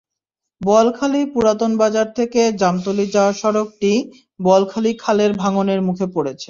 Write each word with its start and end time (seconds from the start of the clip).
বোয়ালখালী 0.61 1.21
পুরাতন 1.33 1.71
বাজার 1.77 2.07
থেকে 2.17 2.41
জামতলী 2.61 3.05
যাওয়ার 3.15 3.35
সড়কটি 3.41 3.91
বোয়ালখালী 4.39 4.91
খালের 5.03 5.31
ভাঙনের 5.33 5.79
মুখে 5.87 6.07
পড়েছে। 6.15 6.39